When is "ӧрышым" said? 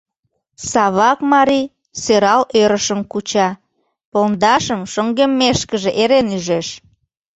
2.61-3.01